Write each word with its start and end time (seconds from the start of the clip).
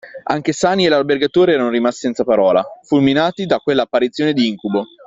Anche 0.23 0.51
Sani 0.51 0.87
e 0.87 0.89
l’albergatore 0.89 1.53
erano 1.53 1.69
rimasti 1.69 1.99
senza 1.99 2.23
parola, 2.23 2.65
fulminati 2.81 3.45
da 3.45 3.59
quella 3.59 3.83
apparizione 3.83 4.33
di 4.33 4.47
incubo. 4.47 4.87